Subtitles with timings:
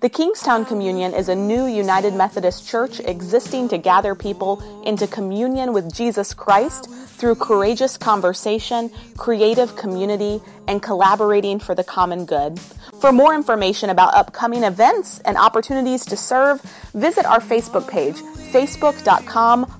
[0.00, 5.74] The Kingstown Communion is a new United Methodist church existing to gather people into communion
[5.74, 12.58] with Jesus Christ through courageous conversation, creative community, and collaborating for the common good.
[12.98, 16.62] For more information about upcoming events and opportunities to serve,
[16.94, 18.16] visit our Facebook page,
[18.52, 19.79] facebook.com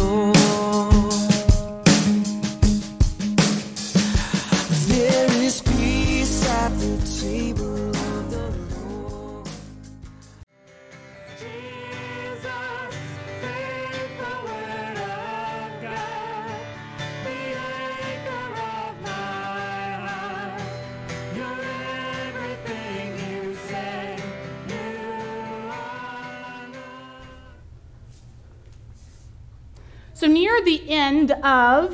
[30.21, 31.93] So, near the end of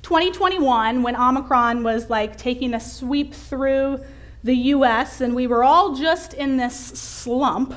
[0.00, 4.00] 2021, when Omicron was like taking a sweep through
[4.42, 7.74] the US and we were all just in this slump,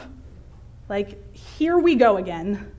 [0.88, 2.72] like, here we go again,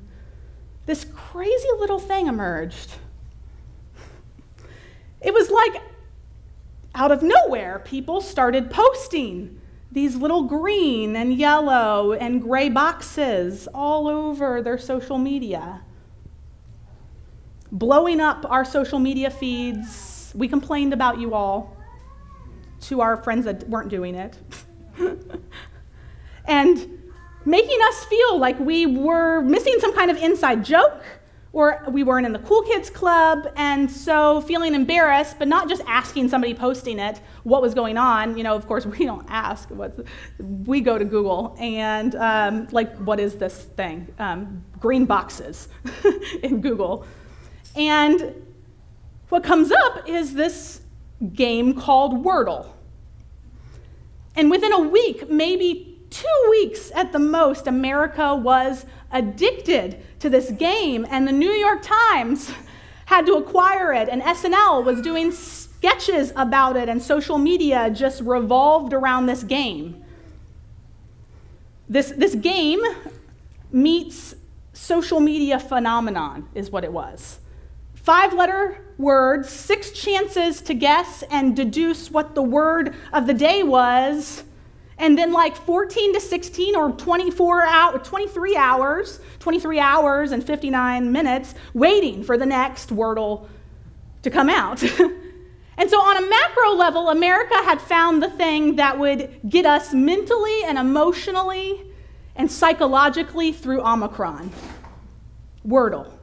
[0.86, 2.92] this crazy little thing emerged.
[5.20, 5.82] It was like
[6.94, 9.60] out of nowhere, people started posting
[9.92, 15.82] these little green and yellow and gray boxes all over their social media
[17.78, 20.32] blowing up our social media feeds.
[20.34, 21.76] We complained about you all
[22.82, 24.38] to our friends that weren't doing it.
[26.46, 27.02] and
[27.44, 31.02] making us feel like we were missing some kind of inside joke
[31.52, 33.50] or we weren't in the cool kids club.
[33.56, 38.38] And so feeling embarrassed but not just asking somebody posting it what was going on.
[38.38, 39.68] You know of course we don't ask.
[39.70, 39.98] What
[40.38, 44.08] we go to google and um, like what is this thing?
[44.18, 45.68] Um, green boxes
[46.42, 47.06] in google
[47.76, 48.34] and
[49.28, 50.80] what comes up is this
[51.34, 52.66] game called Wordle.
[54.34, 60.50] And within a week, maybe two weeks at the most, America was addicted to this
[60.50, 62.50] game, and the New York Times
[63.06, 68.20] had to acquire it, and SNL was doing sketches about it, and social media just
[68.22, 70.02] revolved around this game.
[71.88, 72.80] This, this game
[73.70, 74.34] meets
[74.72, 77.38] social media phenomenon, is what it was.
[78.06, 83.64] Five letter words, six chances to guess and deduce what the word of the day
[83.64, 84.44] was,
[84.96, 91.10] and then like 14 to 16 or 24 hour, 23 hours, 23 hours and 59
[91.10, 93.48] minutes waiting for the next Wordle
[94.22, 94.80] to come out.
[95.76, 99.92] and so, on a macro level, America had found the thing that would get us
[99.92, 101.82] mentally and emotionally
[102.36, 104.52] and psychologically through Omicron
[105.66, 106.15] Wordle.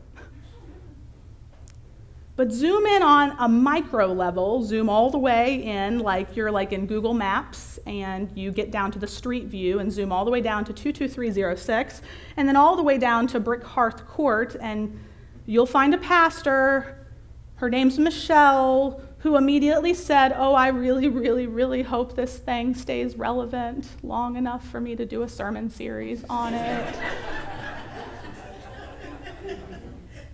[2.36, 6.74] But zoom in on a micro level, zoom all the way in, like you're like
[6.74, 10.32] in Google Maps, and you get down to the street view and zoom all the
[10.32, 12.02] way down to 22306,
[12.38, 15.00] and then all the way down to Brick Hearth Court, and
[15.46, 17.08] you'll find a pastor.
[17.56, 23.16] Her name's Michelle, who immediately said, Oh, I really, really, really hope this thing stays
[23.16, 26.96] relevant long enough for me to do a sermon series on it.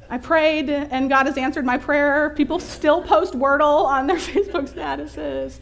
[0.09, 2.31] I prayed and God has answered my prayer.
[2.31, 5.59] People still post Wordle on their Facebook statuses.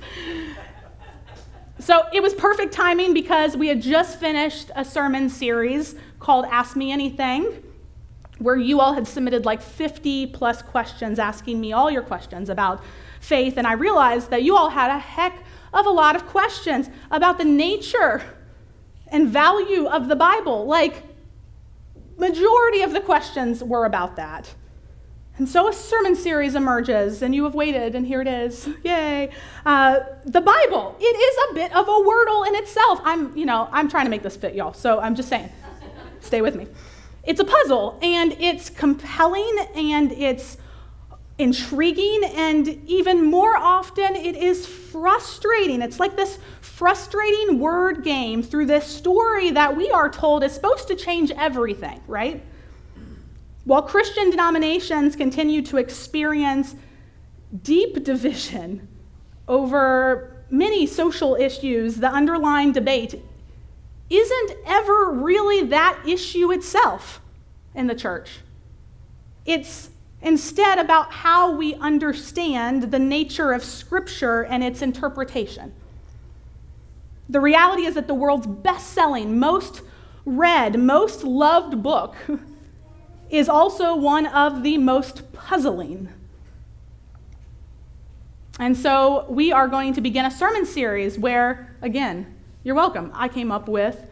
[1.80, 6.76] So it was perfect timing because we had just finished a sermon series called Ask
[6.76, 7.64] Me Anything,
[8.40, 12.84] where you all had submitted like 50 plus questions asking me all your questions about
[13.20, 13.58] faith.
[13.58, 17.38] And I realized that you all had a heck of a lot of questions about
[17.38, 18.24] the nature
[19.10, 20.66] and value of the Bible.
[20.66, 21.04] Like,
[22.18, 24.54] majority of the questions were about that.
[25.38, 28.68] And so a sermon series emerges, and you have waited, and here it is.
[28.84, 29.30] Yay.
[29.66, 33.00] Uh, the Bible, it is a bit of a wordle in itself.
[33.04, 35.52] I'm, you know, I'm trying to make this fit, y'all, so I'm just saying,
[36.22, 36.68] stay with me.
[37.24, 40.58] It's a puzzle, and it's compelling, and it's
[41.40, 45.82] intriguing, and even more often, it is frustrating.
[45.82, 50.88] It's like this frustrating word game through this story that we are told is supposed
[50.88, 52.44] to change everything, right?
[53.66, 56.76] While Christian denominations continue to experience
[57.64, 58.88] deep division
[59.48, 63.22] over many social issues, the underlying debate
[64.10, 67.22] isn't ever really that issue itself
[67.76, 68.40] in the church.
[69.46, 69.90] It's
[70.22, 75.74] instead about how we understand the nature of Scripture and its interpretation.
[77.30, 79.82] The reality is that the world's best selling, most
[80.26, 82.16] read, most loved book
[83.30, 86.10] is also one of the most puzzling.
[88.60, 93.12] And so we are going to begin a sermon series where, again, you're welcome.
[93.14, 94.07] I came up with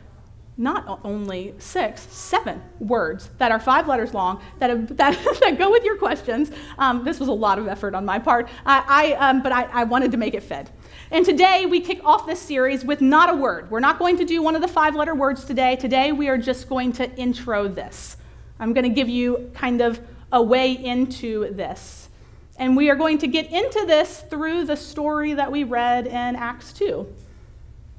[0.57, 5.69] not only six, seven words that are five letters long that, have, that, that go
[5.69, 6.51] with your questions.
[6.77, 9.63] Um, this was a lot of effort on my part, I, I um, but I,
[9.63, 10.71] I wanted to make it fit.
[11.11, 13.69] And today we kick off this series with not a word.
[13.69, 15.75] We're not going to do one of the five letter words today.
[15.75, 18.17] Today we are just going to intro this.
[18.59, 19.99] I'm going to give you kind of
[20.31, 22.09] a way into this.
[22.57, 26.35] And we are going to get into this through the story that we read in
[26.35, 27.05] Acts 2.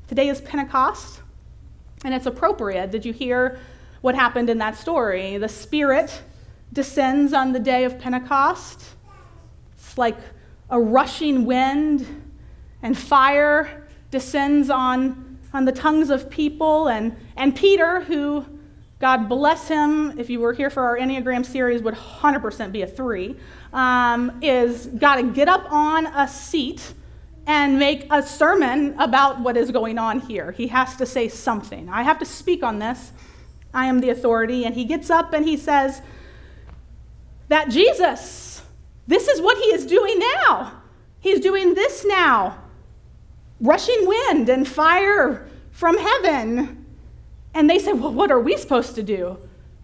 [0.09, 1.21] Today is Pentecost.
[2.05, 2.91] And it's appropriate.
[2.91, 3.59] Did you hear
[4.01, 5.39] what happened in that story?
[5.39, 6.23] The Spirit
[6.73, 8.83] descends on the day of Pentecost.
[9.75, 10.17] It's like
[10.71, 12.07] a rushing wind,
[12.83, 16.89] and fire descends on, on the tongues of people.
[16.89, 18.45] And, and Peter, who,
[18.99, 22.87] God bless him, if you were here for our Enneagram series, would 100% be a
[22.87, 23.37] three,
[23.73, 26.95] um, is got to get up on a seat
[27.47, 30.53] and make a sermon about what is going on here.
[30.53, 31.89] He has to say something.
[31.89, 33.13] I have to speak on this.
[33.73, 34.65] I am the authority.
[34.65, 36.03] And he gets up and he says,
[37.49, 38.63] That Jesus,
[39.07, 40.83] this is what he is doing now.
[41.21, 42.63] He's doing this now
[43.61, 46.85] rushing wind and fire from heaven.
[47.55, 49.39] And they say, Well, what are we supposed to do?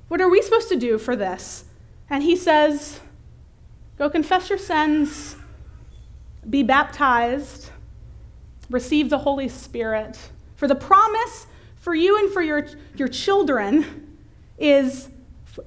[0.09, 1.65] What are we supposed to do for this?
[2.11, 3.01] And he says,
[3.99, 5.37] Go confess your sins
[6.49, 7.71] be baptized,
[8.71, 10.19] receive the Holy Spirit.
[10.57, 11.47] For the promise
[11.77, 12.67] for you and for your,
[12.97, 14.17] your children
[14.59, 15.09] is,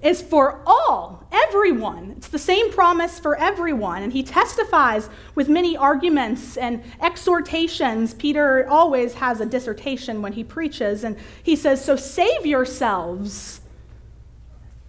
[0.01, 2.13] is for all, everyone.
[2.17, 4.03] It's the same promise for everyone.
[4.03, 8.13] And he testifies with many arguments and exhortations.
[8.13, 13.59] Peter always has a dissertation when he preaches, and he says, So save yourselves.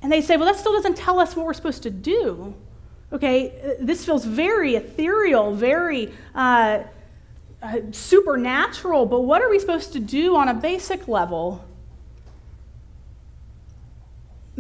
[0.03, 2.55] And they say, Well, that still doesn't tell us what we're supposed to do.
[3.13, 6.81] Okay, this feels very ethereal, very uh,
[7.63, 11.65] uh, supernatural, but what are we supposed to do on a basic level?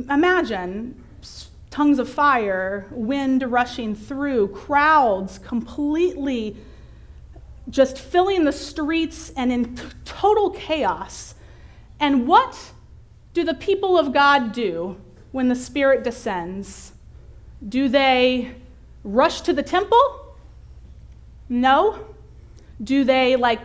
[0.09, 1.03] Imagine
[1.71, 6.57] tongues of fire, wind rushing through, crowds completely
[7.69, 11.35] just filling the streets and in total chaos.
[11.99, 12.73] And what
[13.35, 14.97] do the people of God do
[15.33, 16.93] when the Spirit descends?
[17.67, 18.55] Do they
[19.05, 20.37] rush to the temple?
[21.49, 22.06] No.
[22.82, 23.61] Do they like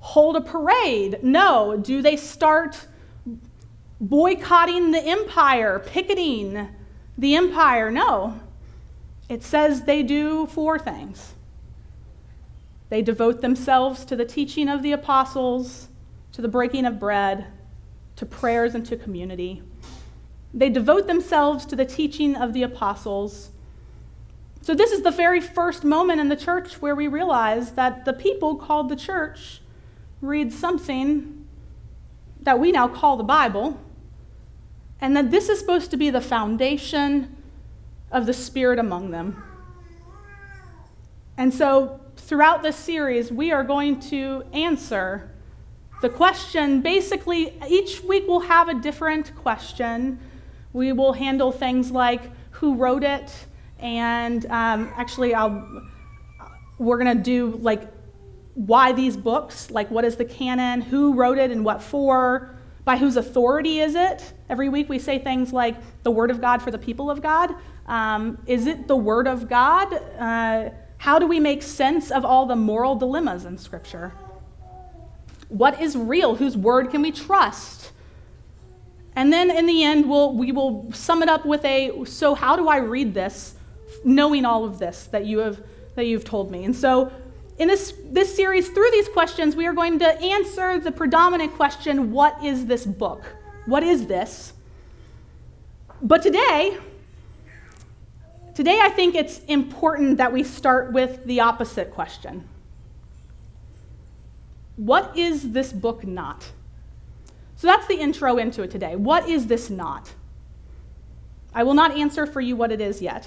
[0.00, 1.20] hold a parade?
[1.22, 1.76] No.
[1.76, 2.86] Do they start
[4.00, 6.68] boycotting the empire, picketing
[7.16, 7.90] the empire?
[7.90, 8.40] No.
[9.28, 11.34] It says they do four things.
[12.88, 15.88] They devote themselves to the teaching of the apostles,
[16.32, 17.46] to the breaking of bread,
[18.16, 19.62] to prayers, and to community.
[20.52, 23.50] They devote themselves to the teaching of the apostles.
[24.62, 28.12] So, this is the very first moment in the church where we realize that the
[28.12, 29.60] people called the church
[30.20, 31.46] read something
[32.42, 33.78] that we now call the Bible,
[35.00, 37.36] and that this is supposed to be the foundation
[38.10, 39.42] of the Spirit among them.
[41.36, 45.30] And so, throughout this series, we are going to answer
[46.02, 46.80] the question.
[46.80, 50.18] Basically, each week we'll have a different question
[50.72, 53.32] we will handle things like who wrote it,
[53.78, 55.82] and um, actually, I'll,
[56.78, 57.82] we're going to do like
[58.54, 62.96] why these books, like what is the canon, who wrote it, and what for, by
[62.96, 64.32] whose authority is it.
[64.48, 67.54] Every week we say things like the Word of God for the people of God.
[67.86, 69.92] Um, is it the Word of God?
[70.18, 74.12] Uh, how do we make sense of all the moral dilemmas in Scripture?
[75.48, 76.34] What is real?
[76.34, 77.92] Whose word can we trust?
[79.18, 82.54] And then in the end, we'll, we will sum it up with a so, how
[82.54, 83.56] do I read this,
[84.04, 85.60] knowing all of this that, you have,
[85.96, 86.62] that you've told me?
[86.62, 87.10] And so,
[87.58, 92.12] in this, this series, through these questions, we are going to answer the predominant question
[92.12, 93.24] what is this book?
[93.66, 94.52] What is this?
[96.00, 96.78] But today,
[98.54, 102.48] Today, I think it's important that we start with the opposite question
[104.76, 106.52] What is this book not?
[107.58, 108.94] So that's the intro into it today.
[108.94, 110.12] What is this not?
[111.52, 113.26] I will not answer for you what it is yet.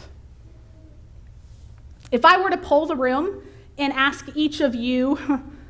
[2.13, 3.43] If I were to poll the room
[3.77, 5.19] and ask each of you,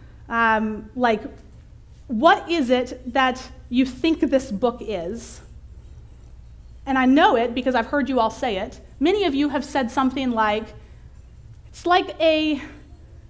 [0.30, 1.24] um, like,
[2.06, 5.42] what is it that you think this book is?
[6.86, 8.80] And I know it because I've heard you all say it.
[9.00, 10.66] Many of you have said something like,
[11.70, 12.62] it's like a,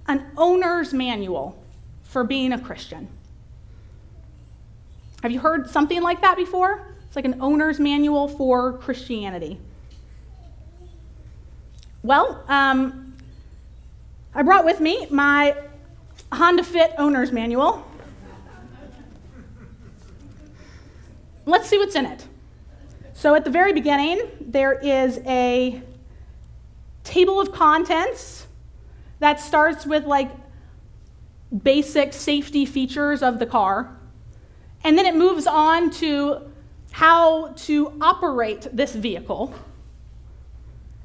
[0.07, 1.57] an owner's manual
[2.03, 3.07] for being a Christian.
[5.21, 6.87] Have you heard something like that before?
[7.05, 9.59] It's like an owner's manual for Christianity.
[12.03, 13.15] Well, um,
[14.33, 15.55] I brought with me my
[16.31, 17.85] Honda Fit owner's manual.
[21.45, 22.25] Let's see what's in it.
[23.13, 25.81] So, at the very beginning, there is a
[27.03, 28.47] table of contents
[29.19, 30.31] that starts with like
[31.63, 33.95] basic safety features of the car.
[34.83, 36.49] And then it moves on to
[36.91, 39.53] how to operate this vehicle.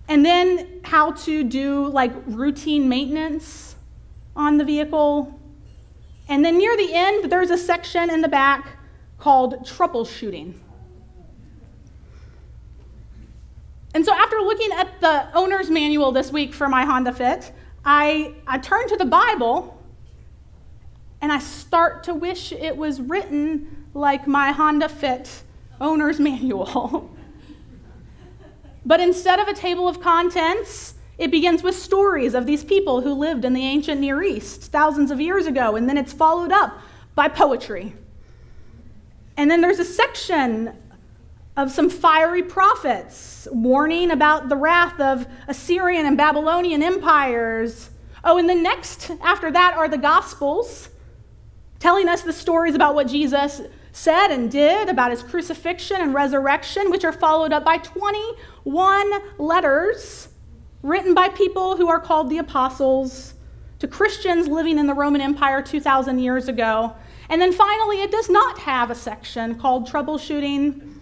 [0.09, 3.77] And then how to do like routine maintenance
[4.35, 5.39] on the vehicle.
[6.29, 8.79] And then near the end, there's a section in the back
[9.19, 10.55] called troubleshooting.
[13.95, 17.51] And so after looking at the owner's manual this week for my Honda Fit,
[17.85, 19.76] I, I turn to the Bible
[21.21, 25.43] and I start to wish it was written like my Honda Fit
[25.81, 27.11] owner's manual.
[28.85, 33.13] but instead of a table of contents, it begins with stories of these people who
[33.15, 36.79] lived in the ancient Near East thousands of years ago, and then it's followed up
[37.15, 37.95] by poetry.
[39.37, 40.77] And then there's a section
[41.57, 47.91] of some fiery prophets warning about the wrath of Assyrian and Babylonian empires.
[48.23, 50.91] Oh, and the next after that are the Gospels,
[51.79, 56.91] telling us the stories about what Jesus said and did about his crucifixion and resurrection,
[56.91, 60.29] which are followed up by 21 letters
[60.83, 63.35] written by people who are called the apostles
[63.79, 66.95] to Christians living in the Roman Empire 2,000 years ago.
[67.29, 70.95] And then finally, it does not have a section called troubleshooting.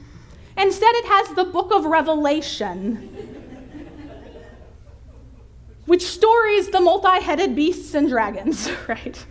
[0.57, 3.11] Instead, it has the book of Revelation,
[5.87, 9.27] which stories the multi headed beasts and dragons, right?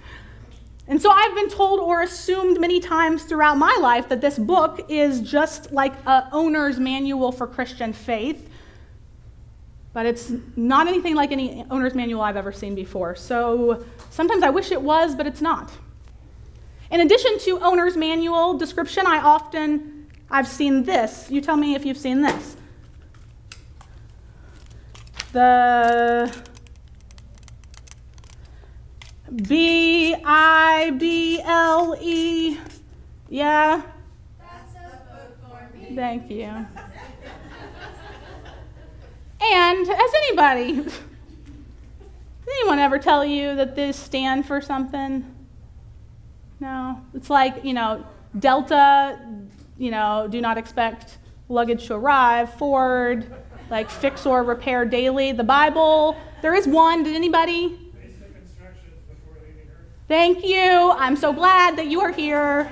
[0.88, 4.86] And so I've been told or assumed many times throughout my life that this book
[4.90, 8.50] is just like a owner's manual for Christian faith.
[9.94, 13.16] But it's not anything like any owner's manual I've ever seen before.
[13.16, 15.72] So sometimes I wish it was, but it's not.
[16.92, 21.30] In addition to owner's manual description, I often I've seen this.
[21.30, 22.58] You tell me if you've seen this.
[25.32, 26.36] The
[29.36, 32.58] B I B L E.
[33.30, 33.82] Yeah?
[34.40, 35.96] That's the book for me.
[35.96, 36.68] Thank you.
[39.46, 40.94] And has anybody, did
[42.60, 45.26] anyone ever tell you that this stand for something?
[46.60, 47.02] No.
[47.14, 48.06] It's like, you know,
[48.40, 49.20] Delta,
[49.78, 51.18] you know, do not expect
[51.50, 52.54] luggage to arrive.
[52.54, 53.36] Ford,
[53.70, 55.34] like fix or repair daily.
[55.34, 57.04] The Bible, there is one.
[57.04, 57.68] Did anybody?
[57.68, 59.93] Basic instructions before leaving Earth.
[60.08, 60.92] Thank you.
[60.98, 62.72] I'm so glad that you are here.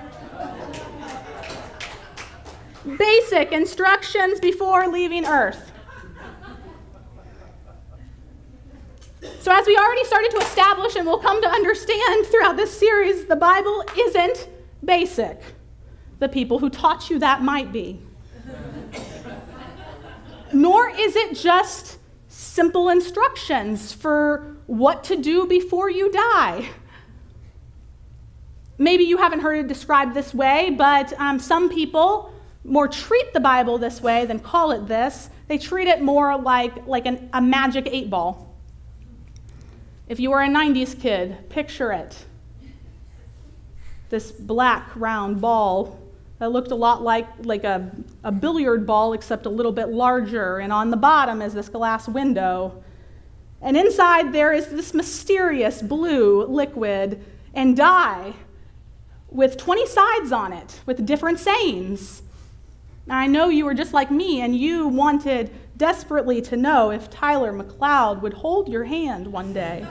[2.97, 5.71] Basic instructions before leaving Earth.
[9.39, 13.25] So, as we already started to establish and will come to understand throughout this series,
[13.25, 14.49] the Bible isn't
[14.83, 15.41] basic.
[16.19, 17.99] The people who taught you that might be.
[20.53, 21.97] Nor is it just
[22.27, 26.69] simple instructions for what to do before you die.
[28.81, 32.33] Maybe you haven't heard it described this way, but um, some people
[32.63, 35.29] more treat the Bible this way than call it this.
[35.47, 38.55] They treat it more like, like an, a magic eight ball.
[40.07, 42.25] If you were a 90s kid, picture it.
[44.09, 45.99] This black round ball
[46.39, 47.91] that looked a lot like, like a,
[48.23, 50.57] a billiard ball, except a little bit larger.
[50.57, 52.83] And on the bottom is this glass window.
[53.61, 57.23] And inside there is this mysterious blue liquid
[57.53, 58.33] and dye
[59.31, 62.21] with 20 sides on it with different sayings.
[63.09, 67.51] I know you were just like me and you wanted desperately to know if Tyler
[67.51, 69.85] McLeod would hold your hand one day.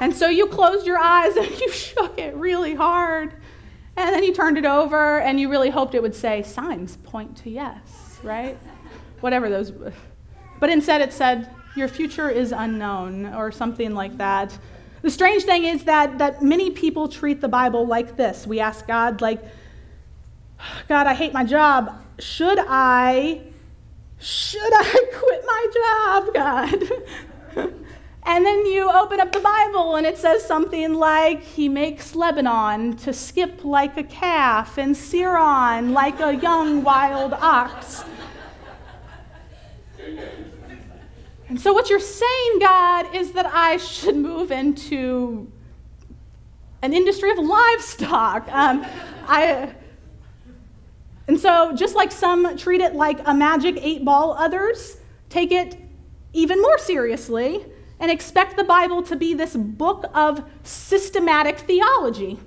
[0.00, 3.34] And so you closed your eyes and you shook it really hard.
[3.96, 7.36] And then you turned it over and you really hoped it would say, signs point
[7.38, 8.58] to yes, right?
[9.20, 9.72] Whatever those
[10.58, 14.58] But instead, it said, Your future is unknown, or something like that.
[15.02, 18.46] The strange thing is that, that many people treat the Bible like this.
[18.46, 19.42] We ask God, like,
[20.88, 21.98] God, I hate my job.
[22.18, 23.40] Should I,
[24.18, 27.72] should I quit my job, God?
[28.24, 32.96] and then you open up the Bible and it says something like, He makes Lebanon
[32.98, 38.04] to skip like a calf and Sirion like a young wild ox.
[41.50, 45.50] And so, what you're saying, God, is that I should move into
[46.80, 48.46] an industry of livestock.
[48.52, 48.86] Um,
[49.26, 49.74] I,
[51.26, 55.76] and so, just like some treat it like a magic eight ball, others take it
[56.32, 57.66] even more seriously
[57.98, 62.38] and expect the Bible to be this book of systematic theology,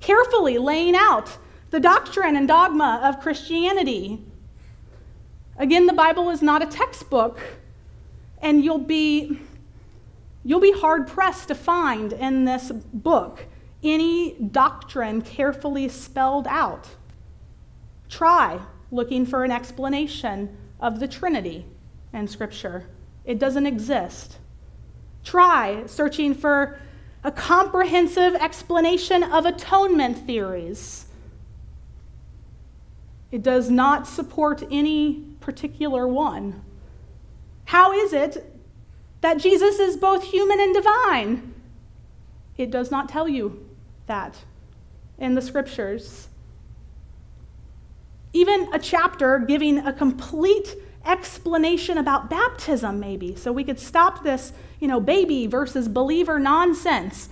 [0.00, 1.36] carefully laying out
[1.68, 4.24] the doctrine and dogma of Christianity.
[5.58, 7.40] Again, the Bible is not a textbook
[8.46, 9.40] and you'll be
[10.44, 13.44] you'll be hard pressed to find in this book
[13.82, 16.88] any doctrine carefully spelled out.
[18.08, 18.60] Try
[18.92, 21.66] looking for an explanation of the Trinity
[22.12, 22.86] in Scripture.
[23.24, 24.38] It doesn't exist.
[25.24, 26.78] Try searching for
[27.24, 31.06] a comprehensive explanation of atonement theories.
[33.32, 36.62] It does not support any particular one.
[37.66, 38.52] How is it
[39.20, 41.54] that Jesus is both human and divine?
[42.56, 43.68] It does not tell you
[44.06, 44.36] that
[45.18, 46.28] in the scriptures.
[48.32, 54.52] Even a chapter giving a complete explanation about baptism, maybe, so we could stop this,
[54.80, 57.28] you know, baby versus believer nonsense.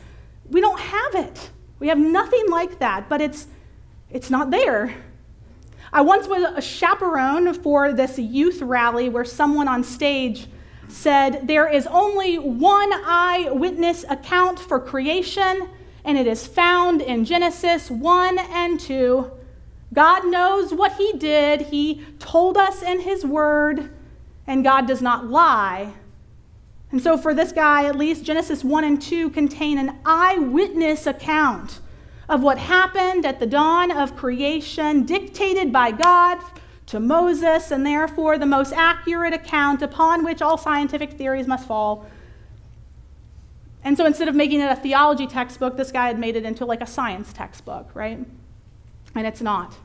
[0.51, 1.51] We don't have it.
[1.79, 3.47] We have nothing like that, but it's,
[4.11, 4.95] it's not there.
[5.95, 10.49] I once was a chaperone for this youth rally where someone on stage
[10.89, 15.69] said, There is only one eyewitness account for creation,
[16.05, 19.31] and it is found in Genesis 1 and 2.
[19.93, 23.95] God knows what He did, He told us in His Word,
[24.49, 25.95] and God does not lie.
[26.91, 31.79] And so, for this guy, at least, Genesis 1 and 2 contain an eyewitness account
[32.29, 36.39] of what happened at the dawn of creation, dictated by God
[36.87, 42.07] to Moses, and therefore the most accurate account upon which all scientific theories must fall.
[43.83, 46.65] And so instead of making it a theology textbook, this guy had made it into
[46.65, 48.19] like a science textbook, right?
[49.15, 49.77] And it's not.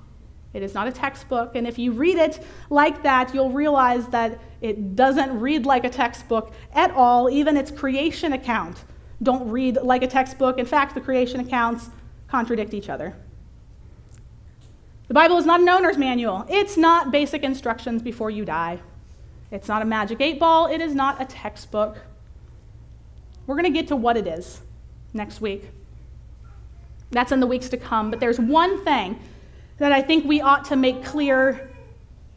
[0.54, 1.56] It is not a textbook.
[1.56, 5.90] And if you read it like that, you'll realize that it doesn't read like a
[5.90, 7.30] textbook at all.
[7.30, 8.84] Even its creation account
[9.22, 10.58] don't read like a textbook.
[10.58, 11.90] In fact, the creation accounts
[12.30, 13.16] contradict each other.
[15.08, 16.46] The Bible is not an owner's manual.
[16.48, 18.80] It's not basic instructions before you die.
[19.52, 20.68] It's not a magic eight ball.
[20.68, 21.98] It is not a textbook.
[23.48, 24.62] We're going to get to what it is
[25.14, 25.68] next week.
[27.10, 28.12] That's in the weeks to come.
[28.12, 29.20] But there's one thing
[29.80, 31.72] that I think we ought to make clear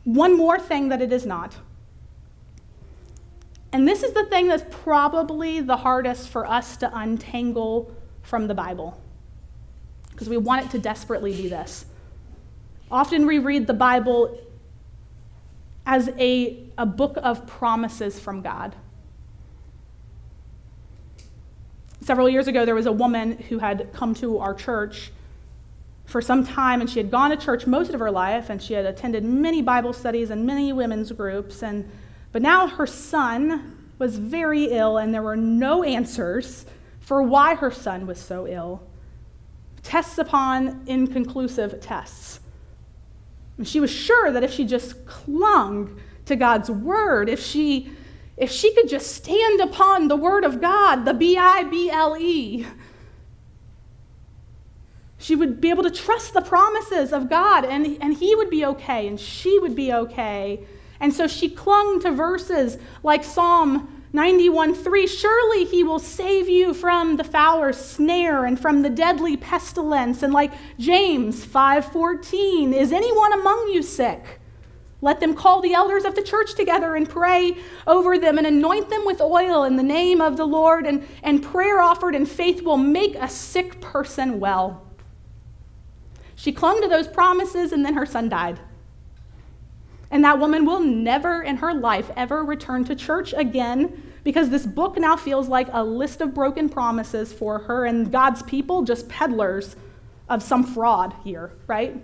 [0.04, 1.54] one more thing that it is not.
[3.72, 8.54] And this is the thing that's probably the hardest for us to untangle from the
[8.54, 9.01] Bible
[10.22, 11.84] because we want it to desperately be this.
[12.92, 14.40] Often we read the Bible
[15.84, 18.76] as a, a book of promises from God.
[22.02, 25.10] Several years ago, there was a woman who had come to our church
[26.04, 28.74] for some time, and she had gone to church most of her life, and she
[28.74, 31.64] had attended many Bible studies and many women's groups.
[31.64, 31.90] And,
[32.30, 36.64] but now her son was very ill, and there were no answers
[37.00, 38.86] for why her son was so ill
[39.82, 42.40] tests upon inconclusive tests.
[43.58, 47.92] And she was sure that if she just clung to God's word, if she
[48.36, 52.16] if she could just stand upon the word of God, the B I B L
[52.16, 52.66] E,
[55.18, 58.64] she would be able to trust the promises of God and, and he would be
[58.64, 60.66] okay and she would be okay.
[60.98, 66.74] And so she clung to verses like Psalm 91 3 Surely he will save you
[66.74, 70.22] from the fowler's snare and from the deadly pestilence.
[70.22, 74.40] And like James 5 14, is anyone among you sick?
[75.00, 78.88] Let them call the elders of the church together and pray over them and anoint
[78.88, 80.86] them with oil in the name of the Lord.
[80.86, 84.86] And, and prayer offered in faith will make a sick person well.
[86.36, 88.60] She clung to those promises, and then her son died.
[90.12, 94.66] And that woman will never in her life ever return to church again because this
[94.66, 99.08] book now feels like a list of broken promises for her and God's people, just
[99.08, 99.74] peddlers
[100.28, 102.00] of some fraud here, right?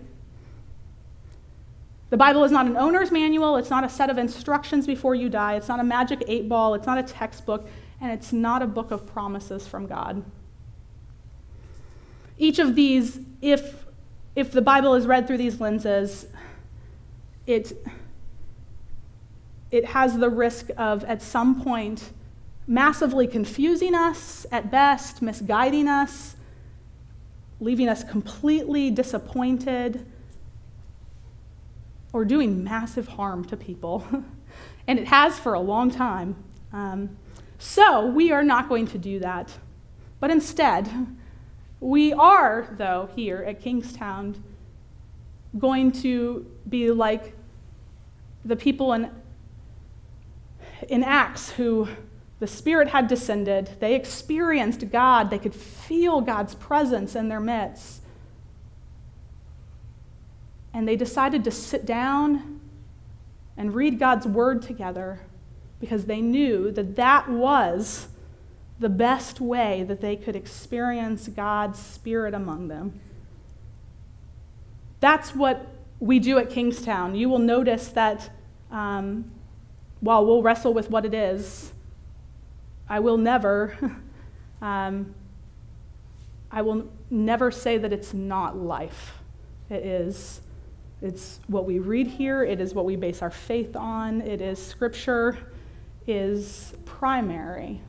[2.09, 5.29] The Bible is not an owner's manual, it's not a set of instructions before you
[5.29, 7.69] die, it's not a magic eight ball, it's not a textbook,
[8.01, 10.25] and it's not a book of promises from God.
[12.39, 13.85] Each of these, if,
[14.35, 16.27] if the Bible is read through these lenses,
[17.47, 17.73] it,
[19.71, 22.13] it has the risk of, at some point,
[22.67, 26.37] massively confusing us at best, misguiding us,
[27.61, 30.07] leaving us completely disappointed,
[32.13, 34.07] or doing massive harm to people.
[34.87, 36.37] and it has for a long time.
[36.73, 37.17] Um,
[37.59, 39.53] so we are not going to do that.
[40.21, 40.89] But instead,
[41.81, 44.43] we are, though, here at Kingstown,
[45.59, 47.35] going to be like
[48.45, 49.11] the people in,
[50.89, 51.89] in Acts who
[52.41, 53.71] the Spirit had descended.
[53.81, 58.03] They experienced God, they could feel God's presence in their midst.
[60.73, 62.61] And they decided to sit down
[63.57, 65.21] and read God's word together
[65.81, 68.09] because they knew that that was
[68.79, 73.01] the best way that they could experience God's Spirit among them.
[75.01, 75.67] That's what
[75.99, 77.17] we do at Kingstown.
[77.17, 78.31] You will notice that
[78.71, 79.31] um,
[80.01, 81.73] while we'll wrestle with what it is,
[82.89, 83.77] I will never,
[84.63, 85.15] um,
[86.51, 89.15] I will never say that it's not life.
[89.71, 90.41] It is.
[91.03, 92.43] It's what we read here.
[92.43, 94.21] It is what we base our faith on.
[94.23, 95.39] It is scripture
[96.07, 97.81] is primary.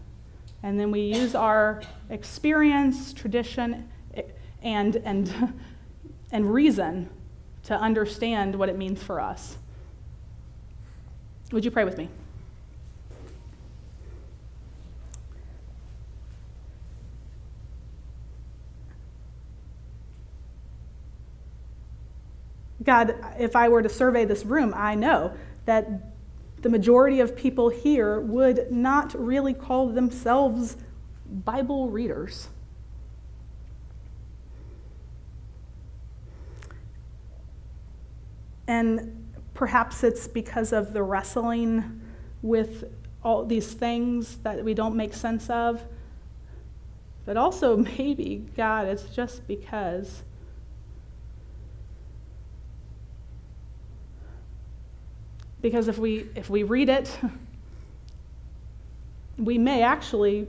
[0.61, 3.89] And then we use our experience, tradition,
[4.61, 5.53] and, and,
[6.31, 7.09] and reason
[7.63, 9.57] to understand what it means for us.
[11.51, 12.09] Would you pray with me?
[22.83, 25.33] God, if I were to survey this room, I know
[25.65, 26.13] that
[26.61, 30.77] the majority of people here would not really call themselves
[31.25, 32.47] Bible readers.
[38.67, 39.18] And
[39.59, 41.99] perhaps it's because of the wrestling
[42.41, 42.85] with
[43.25, 45.83] all these things that we don't make sense of.
[47.25, 50.23] But also, maybe, God, it's just because
[55.61, 57.19] Because if we, if we read it,
[59.37, 60.47] we may actually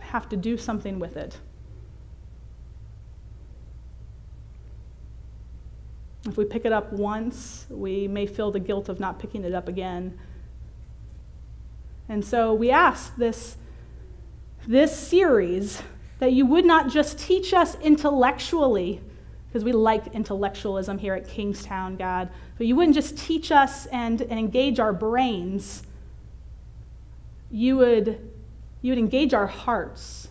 [0.00, 1.38] have to do something with it.
[6.28, 9.54] If we pick it up once, we may feel the guilt of not picking it
[9.54, 10.18] up again.
[12.08, 13.56] And so we ask this,
[14.66, 15.82] this series
[16.18, 19.00] that you would not just teach us intellectually
[19.48, 22.28] because we like intellectualism here at Kingstown, God.
[22.58, 25.82] But you wouldn't just teach us and, and engage our brains,
[27.50, 28.30] you would,
[28.82, 30.28] you would engage our hearts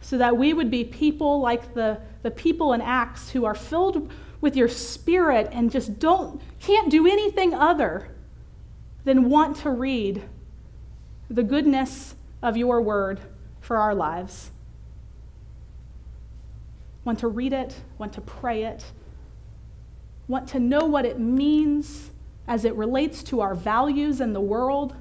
[0.00, 4.10] so that we would be people like the, the people in Acts who are filled
[4.40, 8.08] with your spirit and just don't can't do anything other
[9.04, 10.22] than want to read
[11.30, 13.20] the goodness of your word
[13.60, 14.50] for our lives
[17.08, 18.84] want to read it, want to pray it,
[20.28, 22.10] want to know what it means
[22.46, 24.94] as it relates to our values in the world,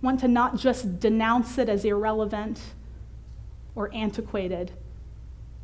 [0.00, 2.58] want to not just denounce it as irrelevant
[3.74, 4.72] or antiquated,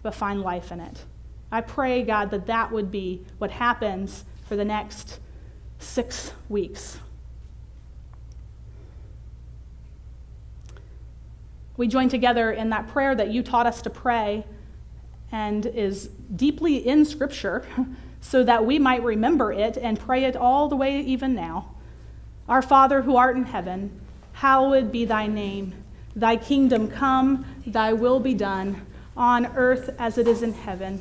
[0.03, 1.03] but find life in it.
[1.51, 5.19] I pray, God, that that would be what happens for the next
[5.79, 6.99] six weeks.
[11.77, 14.45] We join together in that prayer that you taught us to pray
[15.31, 17.65] and is deeply in Scripture
[18.21, 21.75] so that we might remember it and pray it all the way even now.
[22.49, 24.01] Our Father who art in heaven,
[24.33, 25.75] hallowed be thy name.
[26.17, 28.85] Thy kingdom come, thy will be done,
[29.17, 31.01] on earth as it is in heaven.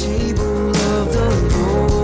[0.00, 1.99] see the love the Lord.